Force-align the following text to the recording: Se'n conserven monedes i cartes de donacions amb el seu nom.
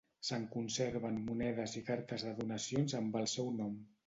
Se'n 0.27 0.45
conserven 0.53 1.19
monedes 1.27 1.75
i 1.83 1.83
cartes 1.91 2.27
de 2.29 2.35
donacions 2.41 2.97
amb 3.03 3.21
el 3.23 3.31
seu 3.37 3.55
nom. 3.61 3.79